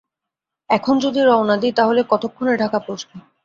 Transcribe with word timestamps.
এখন 0.69 0.95
যদি 0.99 1.19
রওনা 1.21 1.55
দিই 1.57 1.73
তা 1.73 1.83
হলে 1.85 2.01
কতক্ষণে 2.11 2.53
ঢাকা 2.57 2.79
পৌঁছব? 2.79 3.11